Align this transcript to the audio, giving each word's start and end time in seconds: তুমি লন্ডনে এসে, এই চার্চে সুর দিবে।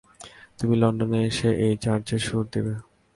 তুমি 0.59 0.75
লন্ডনে 0.81 1.19
এসে, 1.29 1.49
এই 1.65 1.73
চার্চে 1.83 2.17
সুর 2.25 2.45
দিবে। 2.53 2.73